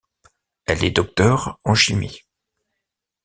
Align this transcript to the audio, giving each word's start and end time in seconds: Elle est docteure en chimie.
Elle 0.65 0.83
est 0.83 0.89
docteure 0.89 1.59
en 1.63 1.75
chimie. 1.75 2.21